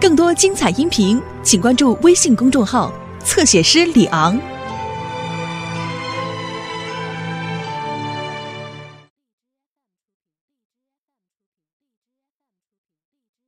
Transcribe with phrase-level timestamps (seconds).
[0.00, 2.92] 更多精彩音频，请关注微信公众号
[3.24, 4.38] “侧写师李昂”。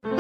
[0.02, 0.12] 帮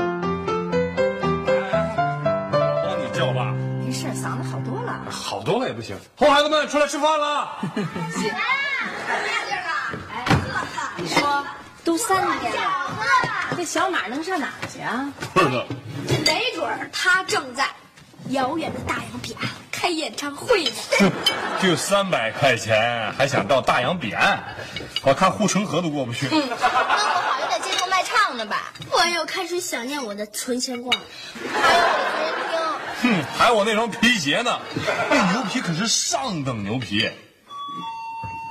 [2.96, 3.52] 你叫吧，
[3.84, 5.02] 没事，嗓子好多了。
[5.10, 5.96] 好多了也不行。
[6.16, 7.58] 哄孩子们出来吃饭了。
[10.96, 11.44] 你说
[11.82, 12.70] 都三天了，
[13.56, 15.12] 这小马能上哪儿去啊？
[15.32, 15.64] 不知道，
[16.26, 17.68] 没准儿他正在
[18.30, 20.72] 遥远的大洋彼岸开演唱会呢。
[21.62, 24.42] 就三百块钱，还想到大洋彼岸？
[25.02, 26.26] 我看护城河都过不去。
[26.32, 28.72] 那不好，也得街头卖唱呢吧？
[28.90, 30.98] 我又开始想念我的存钱罐，
[31.62, 33.22] 还有我的随身听。
[33.22, 34.58] 哼，还有我那双皮鞋呢，
[35.08, 37.08] 那牛皮可是上等牛皮。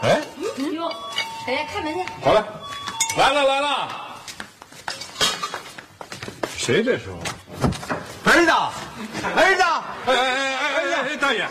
[0.01, 0.21] 哎，
[0.71, 0.95] 哟，
[1.45, 1.65] 谁呀？
[1.73, 2.05] 开门去。
[2.23, 2.41] 好嘞，
[3.17, 4.05] 来了来了。
[6.69, 7.17] 谁这时候？
[8.31, 8.51] 儿子，
[9.35, 9.63] 儿子，
[10.05, 11.47] 哎哎哎哎哎哎，大爷，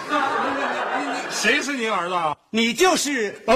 [1.29, 2.37] 谁是您儿子啊？
[2.51, 3.53] 你就是啊？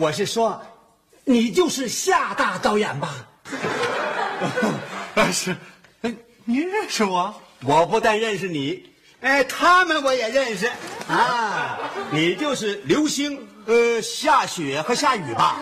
[0.00, 0.60] 我是说，
[1.24, 3.14] 你就是夏大导演吧？
[5.14, 5.56] 啊 是，
[6.02, 6.14] 哎，
[6.44, 7.34] 您认识我？
[7.64, 10.70] 我不但认识你，哎，他们我也认识
[11.08, 11.78] 啊。
[12.12, 15.58] 你就是流星，呃，下雪和下雨吧？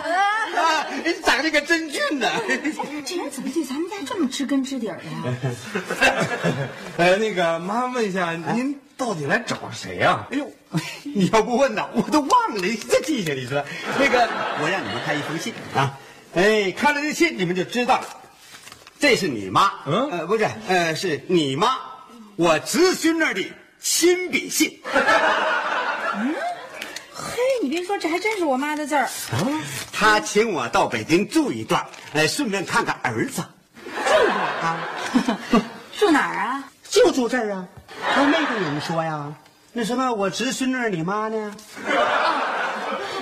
[0.57, 0.87] 啊，
[1.23, 2.27] 长得可真俊呢。
[3.05, 5.23] 这人怎么对咱们家这么知根知底儿的呀？
[6.97, 10.51] 呃， 那个妈问一下，您到底来找谁呀、哎呦，
[11.03, 13.63] 你要不问呢，我都忘了，这记下你说。
[13.99, 14.27] 那个，
[14.61, 15.97] 我让你们看一封信啊，
[16.33, 18.07] 哎，看了这信你们就知道了，
[18.99, 21.77] 这是你妈，嗯呃，不是，呃，是你妈，
[22.35, 23.45] 我侄孙儿的
[23.79, 24.79] 亲笔信。
[27.67, 29.09] 嘿，你别说，这还真是我妈的字儿。
[29.91, 33.43] 他请我到北京住一段，哎，顺便看看儿子，
[34.61, 34.87] 啊，
[35.99, 36.63] 住哪儿啊？
[36.89, 37.67] 就住这儿啊。
[38.13, 39.33] 他没跟你们说呀？
[39.73, 41.53] 那什么，我侄孙女你妈呢？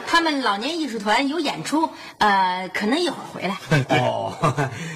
[0.05, 1.89] 他们老年艺术团有演出，
[2.19, 3.57] 呃，可能一会儿回来。
[3.97, 4.31] 哦，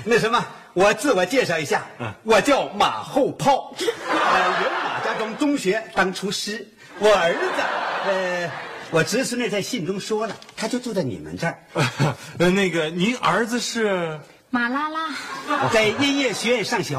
[0.05, 1.87] 那什么，我自我介绍一下，
[2.21, 6.67] 我叫马后炮，呃，原马家庄中学当厨师。
[6.99, 7.61] 我儿子，
[8.09, 8.51] 呃，
[8.91, 11.59] 我侄孙女在信中说了，他就住在你们这儿，
[12.39, 14.19] 呃，那个您儿子是？
[14.49, 16.97] 马拉拉，在音乐学院上学。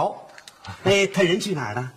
[0.85, 1.93] 哎，他人去哪儿了？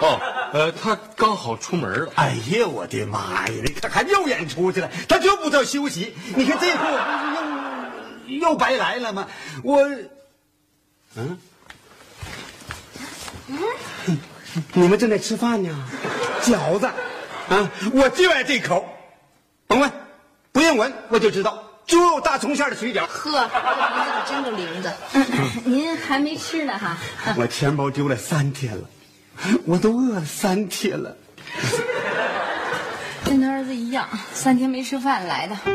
[0.00, 0.18] 哦，
[0.52, 2.12] 呃，他刚好出门了。
[2.14, 3.52] 哎呀，我的妈呀！
[3.62, 6.14] 你看，还又演出去了，他就不知道休息。
[6.34, 9.28] 你看这回我不是又又白来了吗？
[9.62, 9.82] 我，
[11.16, 11.38] 嗯，
[13.48, 14.18] 嗯，
[14.72, 15.86] 你们正在吃饭呢，
[16.40, 16.86] 饺子，
[17.48, 18.88] 啊，我就爱这口，
[19.66, 19.90] 甭问，
[20.52, 23.06] 不用闻我就知道，猪肉大葱馅的水饺。
[23.06, 23.58] 呵，这
[23.94, 24.96] 鼻子可真够灵的。
[25.64, 26.96] 您还没吃呢哈？
[27.36, 28.84] 我钱包丢了三天了，
[29.66, 31.16] 我都饿了三天了。
[33.24, 35.56] 跟他儿子一样，三天没吃饭来的。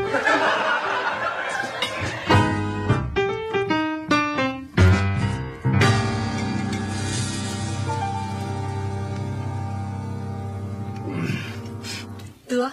[12.47, 12.71] 得，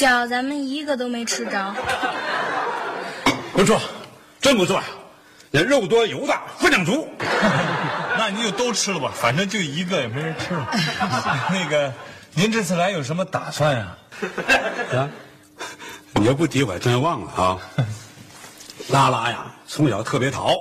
[0.00, 1.74] 饺咱们一个都没吃着。
[3.52, 3.78] 不错，
[4.40, 4.84] 真不错呀，
[5.50, 7.06] 那肉多油大，分量足。
[8.16, 10.66] 那你就都吃了吧，反正就一个也没人吃了。
[11.52, 11.92] 那个，
[12.32, 13.96] 您这次来有什么打算呀？
[14.96, 15.10] 啊，
[16.14, 17.58] 你要不提我还真忘了啊。
[18.88, 20.56] 拉拉呀，从小特别淘，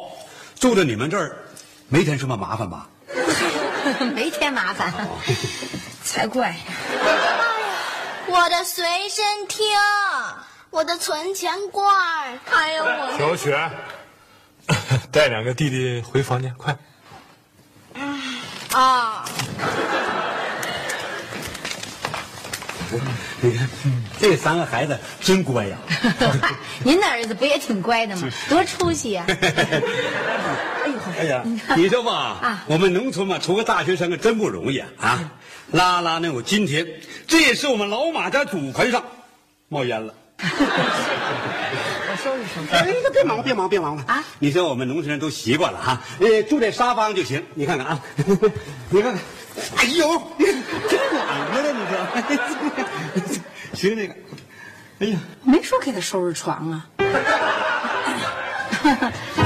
[0.59, 1.37] 住在你们这儿，
[1.87, 2.89] 没添什么麻烦吧？
[4.13, 4.93] 没添麻烦，
[6.03, 6.53] 才怪。
[8.31, 9.65] 我的随身听，
[10.69, 12.39] 我我的存钱罐儿。
[12.51, 13.69] 哎呦我，小雪，
[15.11, 16.77] 带两个弟弟回房间，快！
[18.71, 19.25] 啊，
[23.41, 23.67] 你看，
[24.19, 25.77] 这三个孩子真乖呀。
[26.39, 26.53] 嗨，
[26.85, 28.29] 您的儿子不也挺乖的吗？
[28.47, 29.25] 多出息呀！
[29.27, 29.33] 哎
[30.87, 31.43] 呦，哎呀，
[31.75, 35.19] 你说吧，我们农村嘛，出个大学生可，真不容易啊！
[35.71, 36.87] 啊，拉拉能有今天，
[37.27, 39.03] 这也是我们老马家祖坟上
[39.67, 40.13] 冒烟了。
[40.41, 42.73] 我收拾收拾。
[42.73, 44.23] 哎，别忙，别忙，别忙了啊！
[44.39, 47.43] 你说我们农村人都习惯了哈，呃，住在沙发上就行。
[47.53, 47.99] 你看看啊，
[48.89, 49.21] 你看看，
[49.77, 50.21] 哎呦，
[50.89, 51.79] 真暖和了，你
[53.27, 53.39] 说？
[53.75, 54.15] 行，那个，
[54.99, 56.87] 哎呀，没说给他收拾床啊。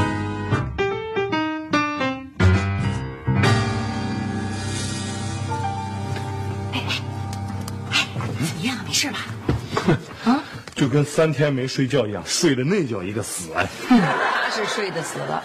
[9.04, 9.26] 怎么样？
[9.86, 10.44] 没事吧？
[10.76, 13.68] 就跟三天没睡觉一样，睡的那叫一个死哎！
[13.90, 15.44] 他是睡得死了，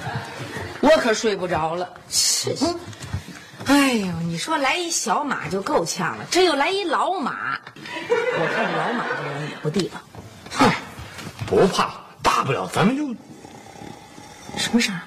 [0.80, 1.88] 我可睡不着了。
[2.08, 2.54] 是，
[3.66, 10.00] 哎呦，你说来一小马就够呛了，这又来一老马，我看这老马这人也不地道。
[10.56, 10.70] 哼，
[11.46, 13.06] 不怕，大不了咱们就
[14.56, 15.00] 什么事儿？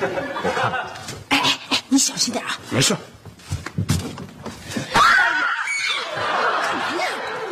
[0.00, 0.80] 我看看，
[1.28, 2.58] 哎哎哎，你小心点啊！
[2.70, 2.96] 没事。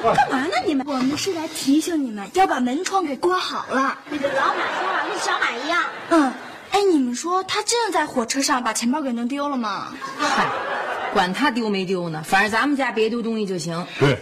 [0.03, 0.85] 干嘛呢你们？
[1.01, 3.99] 我们是来提醒你们要把门窗给关好了。
[4.11, 5.83] 那个老马说话跟小马一样。
[6.11, 6.31] 嗯，
[6.73, 9.95] 哎，你们说他真的在火车上把钱包给弄丢了吗？
[10.19, 10.47] 嗨，
[11.15, 13.87] 管他丢没丢呢，反正咱们家别丢东西就行。
[13.99, 14.19] 对，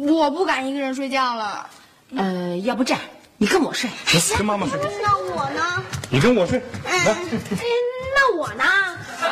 [0.00, 1.70] 我不敢一个人睡觉了。
[2.16, 3.00] 呃，要不这样，
[3.36, 3.88] 你跟我睡。
[4.06, 4.80] 行，跟妈妈睡。
[5.00, 5.84] 那我呢？
[6.10, 6.60] 你跟我睡。
[6.88, 7.16] 哎，哎
[8.16, 8.64] 那我呢？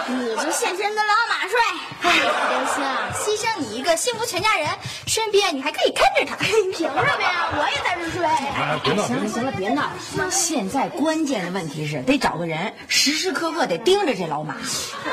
[0.08, 1.58] 你就现身跟老马睡。
[2.02, 2.12] 哎，
[2.50, 4.68] 刘星啊，牺牲你一个，幸福全家人，
[5.06, 6.36] 顺便你还可以看着他。
[6.36, 7.48] 凭什么呀？
[7.52, 8.24] 我也在这睡。
[8.24, 9.90] 哎，别闹，行了行了，别闹。
[10.30, 14.56] 现在关键的问题是得找个人，时时刻刻得盯着这老马。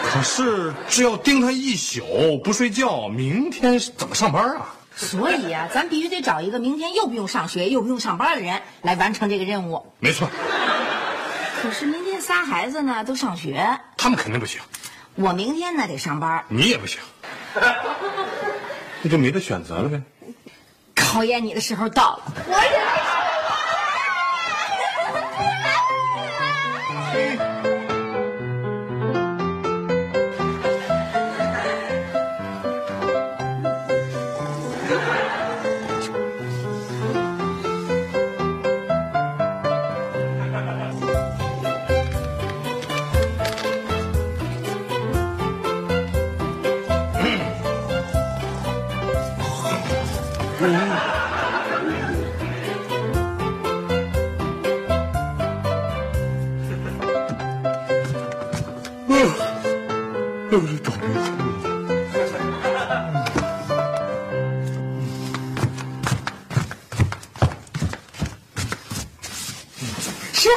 [0.03, 4.75] 可是这要盯他一宿不睡觉，明天怎么上班啊？
[4.97, 9.85] 所以啊，咱必须得找一个明天又不用上学又不用上班的人来完成这个任务。
[9.99, 10.29] 没错，
[11.65, 14.61] 可是明天仨孩子呢都上学，他们肯定不行，
[15.15, 16.99] 我明天呢得上班，你也不行，
[19.01, 19.99] 那就没得选择了呗。
[20.93, 22.33] 考验你的时候到了。
[60.51, 61.25] 又 是倒霉催。
[70.33, 70.49] 是，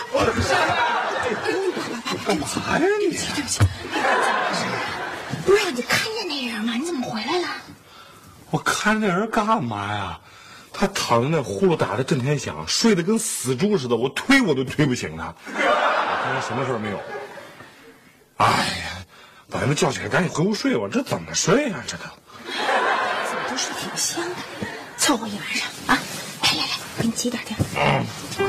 [2.26, 2.46] 干嘛
[2.78, 3.04] 呀你？
[5.44, 6.74] 不是你看见那人吗？
[6.74, 7.48] 你怎么回来了？
[8.88, 10.18] 我看那人干嘛呀？
[10.72, 15.34] 他躺在那呼噜打的震天响，睡得跟死猪似的，我推我都推不醒他。
[15.44, 16.98] 我看他什么事儿没有。
[18.38, 19.04] 哎呀，
[19.50, 20.88] 把他们叫起来，赶紧回屋睡吧。
[20.90, 22.04] 这怎么睡呀、这都。
[22.46, 24.36] 怎么都睡挺香的，
[24.96, 25.98] 凑合一晚上啊！
[26.44, 27.58] 来来来，给你挤点点。
[27.76, 28.46] 老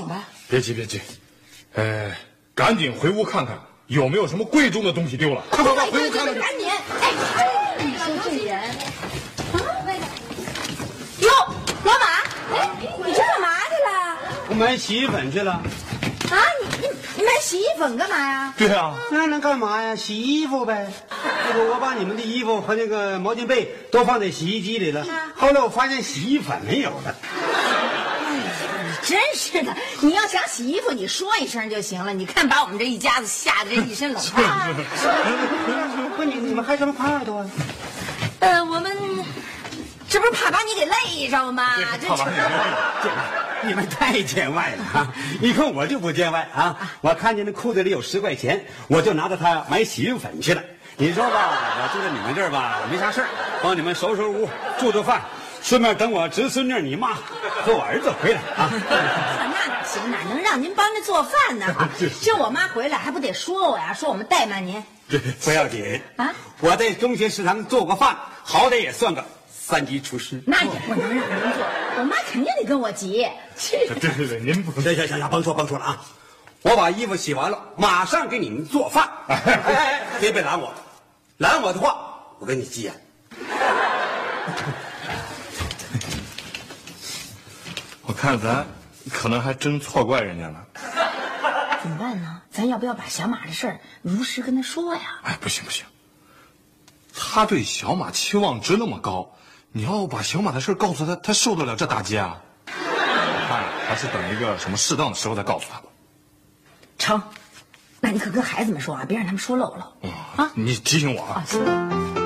[0.00, 0.24] 咱报警吧。
[0.48, 1.00] 别急别急，
[1.74, 2.10] 呃，
[2.54, 5.42] 赶紧回屋看看有没有什么贵重的东西丢了。
[5.50, 6.40] 快快快，回屋看看去。
[6.40, 6.68] 赶紧！
[7.36, 9.60] 哎，你说这人，啊，
[11.20, 11.28] 哟，
[11.84, 14.18] 老马，哎，你这干嘛去了？
[14.48, 15.52] 我买洗衣粉去了。
[15.52, 18.54] 啊，你你你买洗衣粉干嘛呀？
[18.56, 19.96] 对啊，那能干嘛呀？
[19.96, 20.90] 洗衣服呗。
[21.52, 25.04] 那个我把你们的衣服和那个毛巾被都放在洗衣机里了。
[25.36, 27.16] 后来我发现洗衣粉没有了。
[29.02, 32.12] 真是的，你要想洗衣服，你说一声就行了。
[32.12, 34.74] 你看，把我们这一家子吓得这一身冷汗。
[36.16, 37.44] 不，你你们还什么耙耳朵？
[38.40, 38.96] 呃，我们
[40.08, 41.70] 这不是怕把你给累着吗？
[42.00, 42.30] 这怕把
[43.62, 45.12] 你你们太见外了啊！
[45.38, 46.74] 你看我就不见外啊！
[47.02, 50.62] 我看见那裤子里有十块钱，我就拿着它买洗衣粉去了。
[50.96, 51.50] 你说吧，
[51.82, 53.28] 我住在你们这儿吧，没啥事儿，
[53.62, 55.20] 帮你们收拾屋、做做饭，
[55.62, 57.14] 顺便等我侄孙女、你妈
[57.62, 58.70] 和我儿子回来啊。
[58.72, 60.10] 那哪行？
[60.10, 61.66] 哪能让您帮着做饭呢？
[62.22, 63.92] 这我妈回来还不得说我呀？
[63.92, 64.82] 说我们怠慢您。
[65.44, 66.32] 不要紧啊！
[66.60, 70.40] 我在中学食堂做过饭，好歹也算个三级厨师。
[70.46, 71.66] 那也不能让您做，
[71.98, 73.26] 我妈肯定得跟我急。
[73.70, 76.00] 对对对，您不行行行行，甭说甭说了啊！
[76.62, 79.08] 我把衣服洗完了，马上给你们做饭。
[79.26, 79.36] 哎
[79.66, 80.72] 哎，别别拦我，
[81.38, 81.96] 拦我的话，
[82.38, 82.94] 我跟你急眼。
[88.10, 88.66] 我看咱
[89.12, 90.66] 可能还真错怪人家了。
[91.80, 92.42] 怎么办呢？
[92.50, 95.20] 咱要不要把小马的事儿如实跟他说呀？
[95.22, 95.86] 哎，不行不行，
[97.14, 99.36] 他对小马期望值那么高，
[99.70, 102.40] 你要把小马的事告诉他，他受得了这打击啊？
[102.66, 105.84] 我看，还是等一个什么适当的时候再告诉他吧。
[106.98, 107.22] 成，
[108.00, 109.92] 那你可跟孩子们说啊，别让他们说漏了。
[110.36, 111.44] 啊，你提醒我啊。
[111.46, 112.19] 来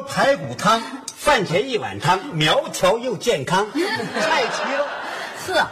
[0.00, 0.82] 锅排骨汤。
[1.16, 4.88] 饭前一碗汤，苗条又健康， 菜齐了。
[5.46, 5.68] 呵，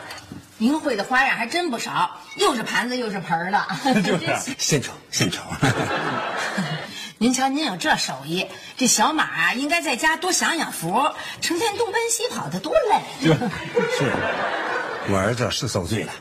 [0.58, 3.66] 您会的花样还真不少，又是盘子又是盆的，
[4.04, 4.26] 就是
[4.58, 5.42] 献丑献丑。
[7.16, 13.00] 您瞧，您有这手艺，这小马啊，应该在家多享享福，成天东奔西跑的多累。
[13.22, 14.12] 是，
[15.10, 16.12] 我儿子是受罪了。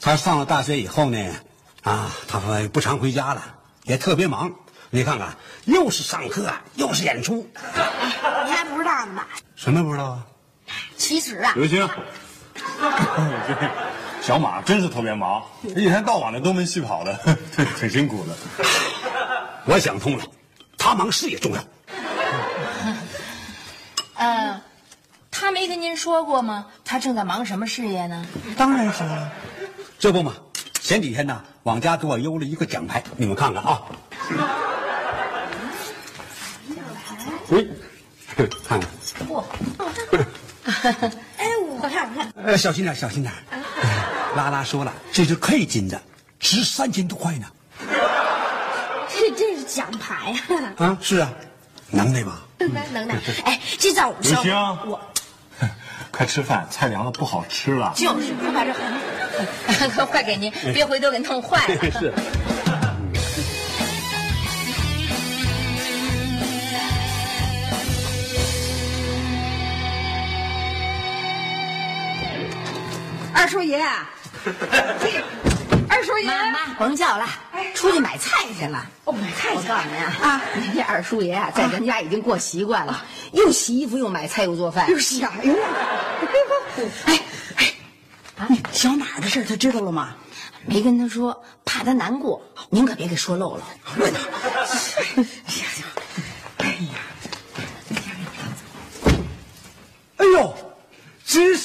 [0.00, 1.34] 他上了大学以后呢，
[1.82, 3.42] 啊，他说不常回家了，
[3.82, 4.52] 也特别忙。
[4.94, 7.44] 你看看，又是上课，又是演出，
[8.46, 9.26] 你还不知道呢吧？
[9.56, 10.24] 什么不知道啊？
[10.96, 11.88] 其实啊，刘星，
[14.22, 17.18] 小马真是特别忙，一天到晚的东奔西跑的，
[17.76, 18.36] 挺辛苦的。
[19.64, 20.22] 我想通了，
[20.78, 21.64] 他忙事业重要。
[24.14, 24.62] 呃，
[25.28, 26.66] 他没跟您说过吗？
[26.84, 28.24] 他正在忙什么事业呢？
[28.56, 29.32] 当然是了，
[29.98, 30.34] 这不嘛，
[30.80, 33.82] 前几天呢，往家给我邮了一个奖牌，你们看看啊。
[37.50, 37.64] 哎，
[38.66, 38.88] 看看，
[39.28, 39.44] 嚯！
[41.36, 43.32] 哎，我看我看，呃，小心点，小心点。
[44.36, 46.00] 拉拉说了，这是 K 金的，
[46.40, 47.46] 值三千多块呢。
[49.08, 50.34] 这这是奖牌
[50.78, 50.86] 啊！
[50.86, 51.32] 啊，是啊，
[51.90, 52.40] 能耐吧？
[52.58, 53.14] 能能耐。
[53.44, 54.52] 哎，这在我们刘星，
[54.86, 55.00] 我
[56.10, 57.92] 快吃饭，菜凉了不好吃了。
[57.94, 58.72] 就是，快把这，
[60.06, 61.90] 快给您，别回头给弄坏了。
[61.92, 62.12] 是。
[73.44, 73.76] 二叔爷，
[75.86, 77.28] 二叔爷，妈妈甭叫了，
[77.74, 78.86] 出去买菜去了。
[79.04, 80.40] 哦，买菜去我告诉您啊，啊，
[80.74, 84.90] 这二叔爷啊，在咱家已经过习惯了，又洗衣服，又买菜，又做饭。
[84.90, 85.54] 又是呀，哎呦，
[87.04, 87.20] 哎
[88.72, 90.14] 小马的事他知道了吗？
[90.64, 93.64] 没跟他说，怕他难过，您可别给说漏了。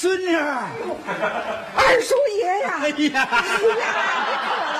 [0.00, 2.78] 孙女，二叔爷呀！
[2.80, 3.28] 哎呀，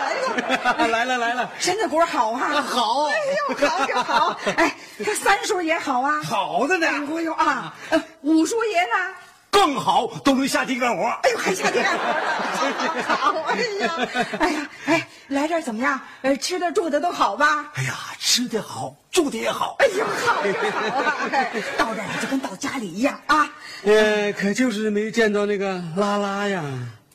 [0.09, 0.17] 哎
[0.57, 0.89] 呀，来了。
[0.89, 3.05] 来了来了，身子骨好啊，好。
[3.05, 3.15] 哎
[3.51, 4.41] 呦，好就好。
[4.57, 4.75] 哎，
[5.05, 9.15] 他三叔也好啊，好的呢，哎呦啊，呃五叔爷呢？
[9.51, 11.05] 更好，都能下地干活。
[11.05, 16.01] 哎呦，还下地干活呢，好，哎呀，哎呀，哎，来这儿怎么样？
[16.23, 17.71] 呃，吃的住的都好吧？
[17.75, 19.77] 哎呀，吃的好，住的也好。
[19.79, 21.17] 哎呦，好就好啊！
[21.33, 23.49] 哎到这儿就跟到家里一样啊。
[23.83, 26.63] 呃，可就是没见到那个拉拉呀。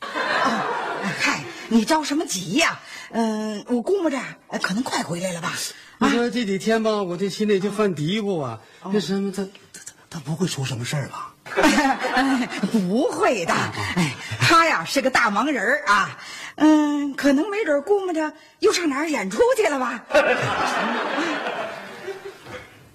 [0.02, 2.78] 哦，嗨，你着什么急呀？
[3.12, 5.52] 嗯、我估摸着呃可能快回来了吧？
[5.98, 8.60] 你说这几天吧，我这心里就犯嘀咕啊。
[8.92, 11.32] 那什么，他他他他不会出什么事儿吧？
[11.62, 13.52] 哎 不会的，
[13.96, 16.16] 哎，他呀是个大忙人儿啊，
[16.56, 20.02] 嗯，可能没准估摸着又上哪儿演出去了吧？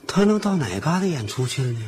[0.08, 1.80] 他能到哪嘎达演出去了呢？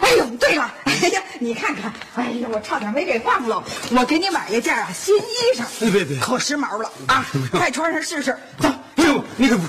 [0.00, 3.62] 哎呦，对了，哎呀，你看看，哎呀，我差点没给忘了，
[3.92, 6.18] 我给你买一件啊新衣裳，别别别。
[6.18, 8.68] 可时髦了啊， 快穿上试试，走，
[9.42, 9.66] 那个不，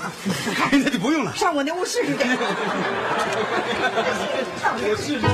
[0.70, 1.34] 那就不用了。
[1.34, 2.24] 上我那屋试试去。
[4.60, 5.26] 上我试试。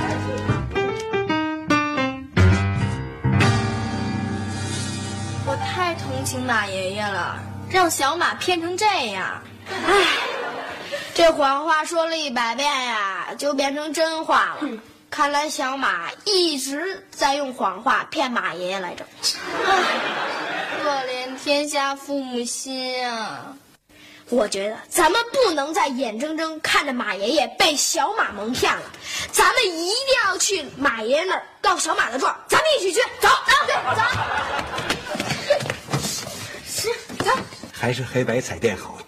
[5.45, 9.43] 我太同情马爷爷了，让小马骗成这样。
[9.67, 10.07] 唉，
[11.15, 14.69] 这谎话说了一百遍呀，就变成真话了。
[15.11, 19.05] 看来小马一直在用谎话骗马爷爷来着。
[19.67, 19.83] 唉，
[20.81, 23.57] 可怜天下父母心啊！
[24.31, 28.83] 我觉得咱们不能再眼睁睁看着马爷爷被小马蒙骗了，
[29.33, 29.95] 咱们一定
[30.27, 32.37] 要去马爷爷那儿告小马的状。
[32.47, 34.03] 咱们一起去，走，走，对，走。
[36.67, 36.89] 是，
[37.25, 37.31] 走。
[37.73, 38.99] 还是黑白彩电好。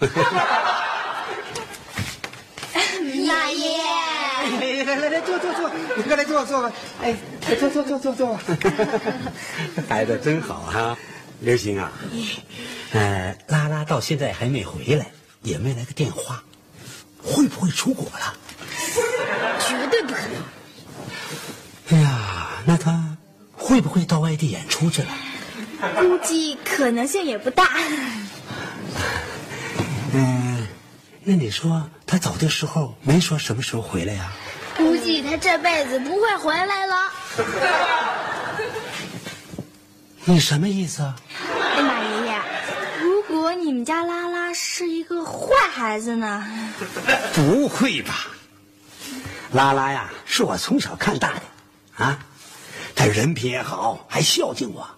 [3.26, 6.72] 马爷爷，来来来来，坐坐坐，你快来坐坐吧。
[7.02, 7.14] 哎，
[7.58, 8.40] 坐坐坐坐坐吧。
[9.88, 10.96] 孩子真好哈，
[11.40, 11.90] 刘星啊，
[12.92, 15.06] 呃， 拉拉到现在还没回来，
[15.42, 16.42] 也没来个电话，
[17.22, 18.34] 会不会出国了？
[19.66, 20.42] 绝对不可能。
[21.90, 23.16] 哎呀，那他
[23.54, 25.08] 会不会到外地演出去了？
[25.98, 27.70] 估计可能性也不大。
[30.12, 30.66] 嗯，
[31.24, 34.30] 那你说他走的时候没说什么时候回来呀？
[34.76, 36.96] 估计他这辈子不会回来了。
[40.30, 41.16] 你什么意思啊？
[41.76, 42.40] 哎，马爷爷，
[43.02, 46.46] 如果你们家拉拉是一个坏孩子呢？
[47.34, 48.28] 不会吧？
[49.50, 52.20] 拉拉呀，是我从小看大的，啊，
[52.94, 54.88] 他人品也好，还孝敬我。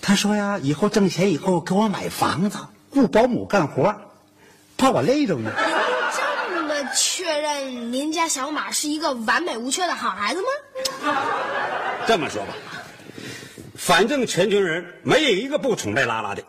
[0.00, 2.56] 他说呀，以后挣钱以后给我买房子，
[2.90, 3.92] 雇保姆干活，
[4.78, 5.50] 怕我累着呢。
[6.54, 10.40] 这么确认您家小马是一个完美无缺的好孩子
[11.02, 11.16] 吗？
[12.06, 12.54] 这么说吧，
[13.80, 16.42] 反正全村人没有一个不崇拜拉拉的，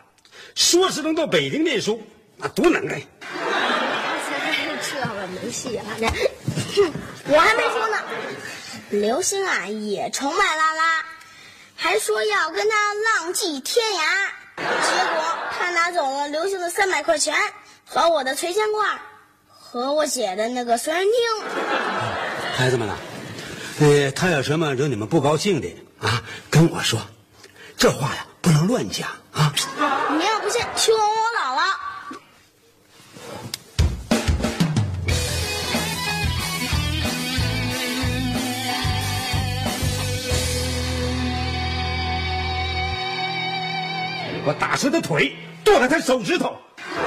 [0.54, 3.02] 说是能到北京念书，那多能耐！
[4.84, 5.84] 这个没戏了，
[6.76, 6.84] 这
[7.34, 7.98] 我还没说呢。
[8.90, 11.06] 刘星啊，也崇拜拉拉，
[11.74, 14.28] 还说要跟他浪迹天涯。
[14.58, 14.66] 结
[15.14, 15.24] 果
[15.58, 17.34] 他拿走了刘星的三百块钱
[17.86, 19.00] 和我的存钱罐，
[19.48, 21.12] 和我姐的那个随身听。
[22.54, 22.98] 孩子们啊，
[23.80, 27.00] 呃，他有什么惹你们不高兴的啊，跟我说，
[27.82, 29.52] 这话呀不能乱讲啊。
[30.12, 31.62] 你要不信，去问问我姥姥。
[44.46, 46.56] 我打折他腿，剁了他手指头，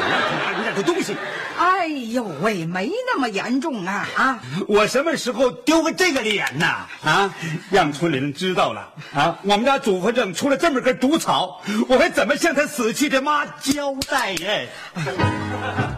[0.00, 1.14] 拿人家的东西。
[1.56, 4.40] 哎呦喂，没那么严重啊啊！
[4.66, 6.86] 我什么时候丢过这个脸呐？
[7.04, 7.34] 啊，
[7.70, 9.38] 让村里人知道了啊！
[9.42, 14.66] 我们家祖坟上出了这么根毒草，我还怎么向他死去的妈交代呀？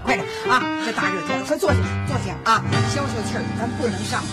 [0.05, 0.63] 快点啊！
[0.85, 2.63] 这大热天的，快坐下，坐下啊！
[2.95, 4.27] 消消气儿，咱不能上火。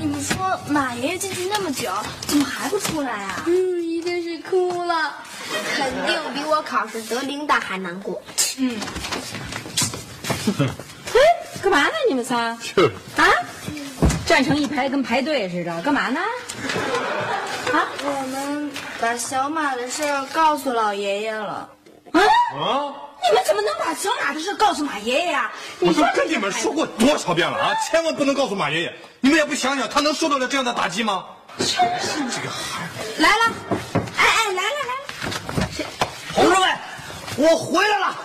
[0.00, 1.90] 你们说马爷爷进去那么久，
[2.26, 3.44] 怎么还不出来啊？
[3.46, 5.12] 嗯，一定是哭了，
[5.76, 8.22] 肯定比我考试得零蛋还难过。
[8.56, 8.80] 嗯，
[10.58, 11.20] 哎，
[11.62, 11.90] 干嘛呢？
[12.08, 13.28] 你们仨就是啊，
[14.24, 16.18] 站成一排跟排队似的，干嘛呢？
[17.74, 21.68] 啊我们把小马的事告诉老爷爷了。
[22.12, 22.20] 啊！
[22.58, 22.94] 啊！
[23.22, 25.52] 你们怎么能把小马的事告诉马爷爷呀？
[25.78, 27.74] 我都跟你们说过多少遍了啊！
[27.90, 31.26] 千万不能告诉马爷爷，你们也不想想，他能受得了这样的打击吗？
[31.58, 33.20] 真是这个孩子。
[33.20, 33.52] 来了，
[34.16, 35.84] 哎哎，来了来了，
[36.32, 36.78] 同志们，
[37.40, 38.16] 我回来了。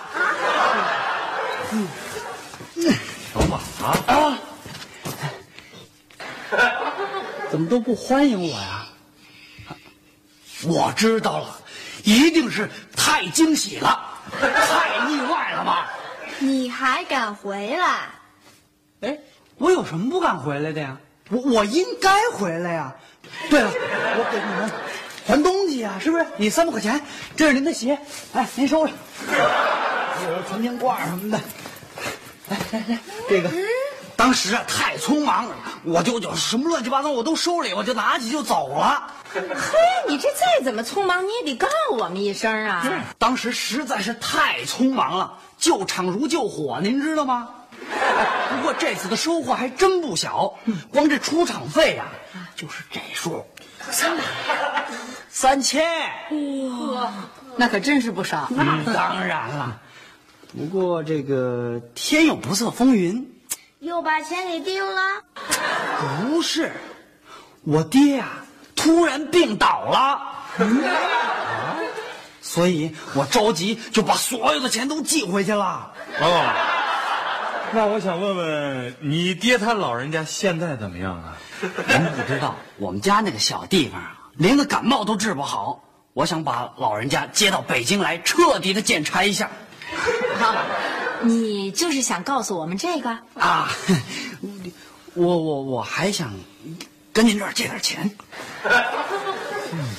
[3.34, 4.38] 小马啊，啊！
[7.50, 8.86] 怎么都不欢迎我呀？
[10.64, 11.62] 我知道了，
[12.04, 14.04] 一定是太惊喜了，
[14.42, 15.94] 太意外了吧？
[16.40, 18.10] 你还敢回来？
[19.00, 19.18] 哎，
[19.58, 20.98] 我有什么不敢回来的呀？
[21.30, 22.94] 我我应该回来呀。
[23.50, 24.70] 对了，我给你们
[25.28, 26.26] 还东西呀，是不是？
[26.38, 27.02] 你三百块钱，
[27.36, 27.98] 这是您的鞋，
[28.34, 28.94] 哎，您收着。
[29.28, 31.40] 还 有存钱罐什么的，
[32.50, 33.50] 来来来，这个。
[34.16, 35.50] 当时啊太匆忙，
[35.84, 39.12] 我就就什么乱七八糟我都收了，我就拿起就走了。
[39.34, 42.86] 嘿，你这再怎么匆忙，你也得告我们一声啊！
[43.20, 47.50] 当时实在是太匆忙了，救场如救火，您知道吗？
[47.92, 50.54] 哎 不过这次的收获还真不小，
[50.92, 52.06] 光这出场费呀、
[52.56, 53.46] 就是这数，
[53.92, 54.24] 三百，
[55.36, 55.84] 三千。
[56.94, 57.12] 哇
[57.58, 58.48] 那可真是不少。
[58.52, 59.78] 那当然了，
[60.56, 63.30] 不过这个天有不测风云，
[63.80, 65.02] 又把钱给丢了？
[66.30, 66.72] 不是，
[67.64, 68.30] 我爹呀、
[68.78, 70.22] 突然病倒了，
[72.42, 75.92] 所以我着急就把所有的钱都寄回去了。
[76.22, 81.36] 哦，那我想问问你爹他老人家现在怎么样啊？
[81.60, 85.82] 您不知道，我们家那个小地方啊，连个感冒都治不好。
[86.14, 89.50] 我想把老人家接到北京来，彻底的检查一下。
[91.22, 93.10] 你就是想告诉我们这个？
[93.34, 93.70] 啊，
[95.14, 96.34] 我我我还想
[97.12, 98.12] 跟您这儿借点钱，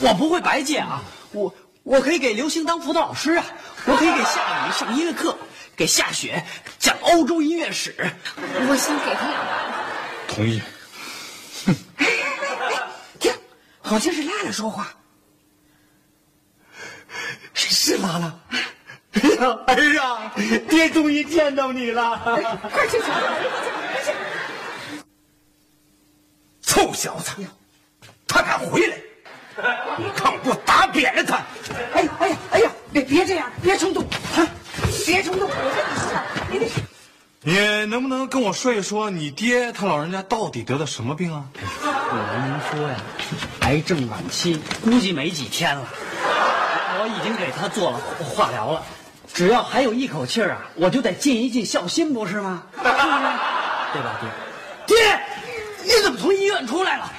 [0.01, 3.45] 我不会白借啊，我我可以给刘星当辅导老师啊，
[3.87, 5.37] 我可以给夏雨上音乐课，
[5.77, 6.45] 给夏雪
[6.79, 7.95] 讲欧洲音乐史。
[8.37, 9.55] 我先给他两万。
[10.29, 10.63] 同意。
[11.65, 11.75] 听，
[13.87, 14.89] 好像是拉拉说话。
[17.55, 18.35] 是拉拉。
[19.13, 20.33] 哎呀，儿啊，
[20.69, 22.21] 爹终于见到你了！
[22.71, 23.07] 快去找
[26.61, 27.33] 臭小子，
[28.27, 28.99] 他敢回来！
[29.97, 31.37] 你看我给我打扁了他！
[31.95, 32.71] 哎呀哎呀哎呀！
[32.93, 34.47] 别别这样，别冲动啊！
[35.07, 35.49] 别冲动！
[35.49, 36.83] 我跟你说，
[37.41, 41.49] 你得你能不能跟我说一说，你爹他老人家到底得的什么病啊？
[41.55, 43.01] 我跟您说呀，
[43.67, 45.83] 癌症晚期，估计没几天了。
[47.01, 48.81] 我已经给他做了化疗了，
[49.35, 52.63] 只要还有一口气儿啊，我就得尽一尽孝心，不是吗？
[52.77, 52.95] 是不是？
[53.93, 54.21] 对吧，
[54.87, 54.97] 爹？
[54.97, 55.21] 爹，
[55.83, 57.11] 你怎么从医院出来了？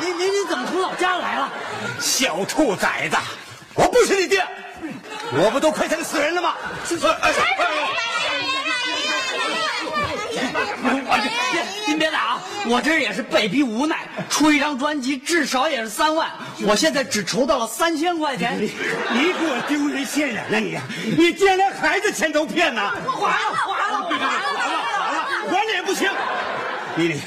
[0.00, 1.52] 您您您您怎么从老家来了？
[2.00, 3.16] 小兔崽子，
[3.74, 4.42] 我不是你爹，
[5.32, 6.54] 我不都快成死人了吗？
[7.20, 7.32] 哎
[11.10, 12.42] 我这爹，您别打啊！
[12.66, 16.30] 我这也是被逼无奈，出一张专辑至少也是三万，
[16.66, 18.58] 我现在只筹到了三千块钱。
[18.60, 18.72] 你
[19.12, 20.78] 你给我丢人现眼了你！
[21.16, 22.92] 你竟然连孩子钱都骗呢！
[23.06, 23.26] 我！
[23.26, 26.10] 还了，还了，对对对，还了还了，还了也不行。
[26.96, 27.20] 你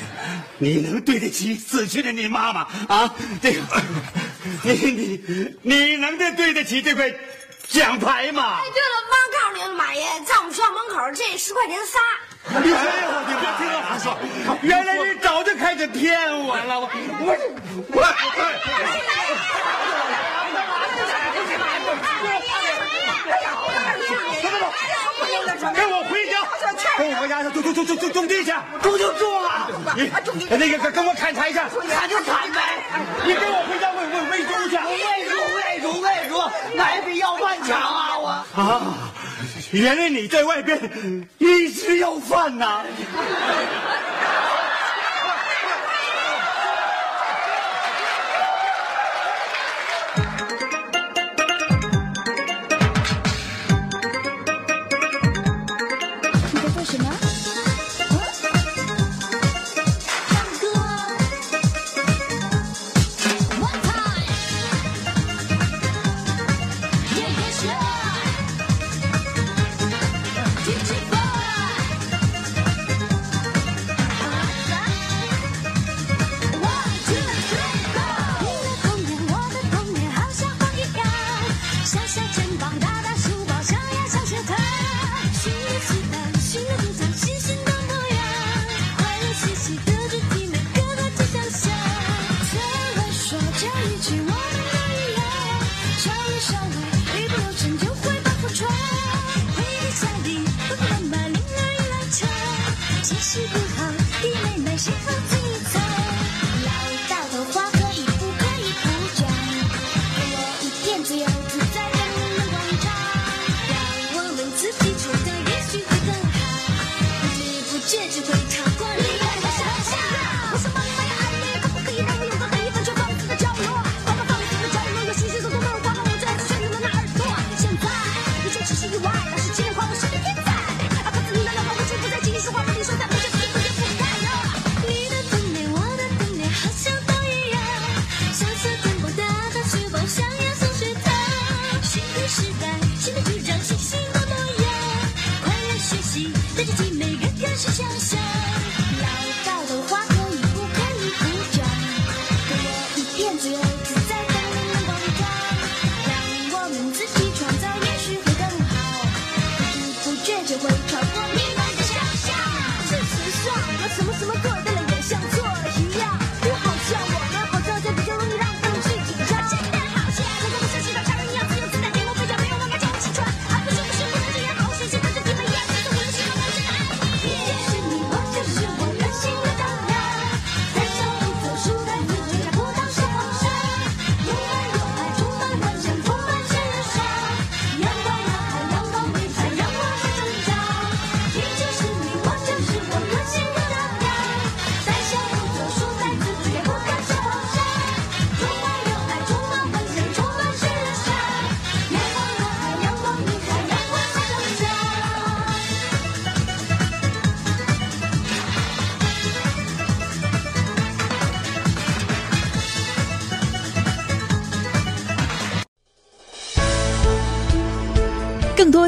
[0.58, 3.14] 你你能对得起死去的你妈妈啊？
[3.42, 3.60] 这个，
[4.64, 7.12] 你你你能对对得起这块
[7.68, 8.60] 奖牌吗？
[8.60, 12.00] 哎，对了，妈告诉你了，马爷在我们学校门口这十块钱仨。
[12.50, 12.62] 哎呦，
[13.28, 14.18] 你别听我胡说，
[14.62, 17.28] 原来你早就开始骗我了，我我
[17.94, 18.02] 我。
[25.74, 26.42] 跟我回家，
[26.98, 28.52] 跟我回家，种种种种种种地去，
[28.82, 29.68] 种就种啊！
[29.96, 30.12] 你
[30.58, 32.60] 那个跟跟我砍柴去，砍就砍呗。
[33.24, 36.42] 你跟我回家喂喂喂猪去，喂猪喂猪喂猪，
[36.76, 38.18] 那也比要饭强啊！
[38.18, 38.28] 我
[38.60, 39.01] 啊，
[39.72, 40.80] 原来你在外边
[41.38, 42.84] 一直要饭呐！